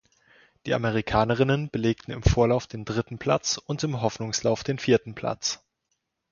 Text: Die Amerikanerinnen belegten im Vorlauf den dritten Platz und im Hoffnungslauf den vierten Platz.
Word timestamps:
Die 0.65 0.73
Amerikanerinnen 0.73 1.69
belegten 1.69 2.09
im 2.09 2.23
Vorlauf 2.23 2.65
den 2.65 2.85
dritten 2.85 3.19
Platz 3.19 3.59
und 3.59 3.83
im 3.83 4.01
Hoffnungslauf 4.01 4.63
den 4.63 4.79
vierten 4.79 5.13
Platz. 5.13 5.63